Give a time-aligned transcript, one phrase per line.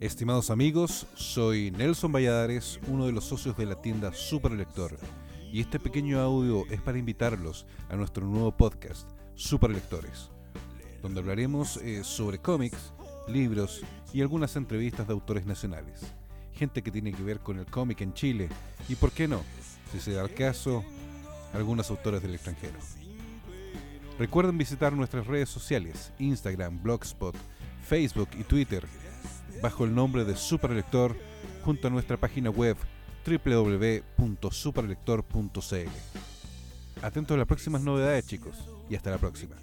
[0.00, 4.96] Estimados amigos, soy Nelson Valladares, uno de los socios de la tienda Superlector,
[5.52, 10.30] y este pequeño audio es para invitarlos a nuestro nuevo podcast, Superlectores,
[11.02, 12.94] donde hablaremos eh, sobre cómics,
[13.28, 13.82] libros
[14.14, 16.00] y algunas entrevistas de autores nacionales,
[16.54, 18.48] gente que tiene que ver con el cómic en Chile
[18.88, 19.42] y, por qué no,
[19.92, 20.82] si se da el caso,
[21.52, 22.78] algunos autores del extranjero.
[24.18, 27.36] Recuerden visitar nuestras redes sociales, Instagram, Blogspot,
[27.86, 28.86] Facebook y Twitter
[29.62, 31.14] bajo el nombre de Superlector
[31.64, 32.76] junto a nuestra página web
[33.26, 35.88] www.superlector.cl.
[37.02, 38.56] Atentos a las próximas novedades chicos
[38.88, 39.56] y hasta la próxima.